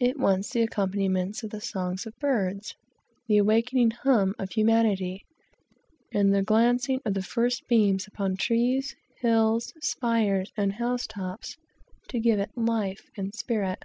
[0.00, 2.74] It wants the accompaniments of the songs of birds,
[3.26, 5.20] the awakening hum of men,
[6.10, 11.58] and the glancing of the first beams upon trees, hills, spires, and house tops,
[12.08, 13.82] to give it life and spirit.